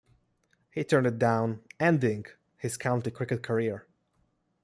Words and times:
He 0.71 0.83
turned 0.83 1.05
it 1.05 1.19
down, 1.19 1.61
ending 1.79 2.25
his 2.57 2.75
county 2.75 3.11
cricket 3.11 3.43
career. 3.43 3.85